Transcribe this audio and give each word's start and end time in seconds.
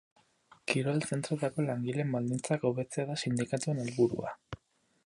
Kirol 0.71 1.03
zentroetako 1.09 1.65
langileen 1.67 2.17
baldintzak 2.17 2.67
hobetzea 2.71 3.07
da 3.13 3.21
sindikatuen 3.27 3.85
helburua. 3.87 4.37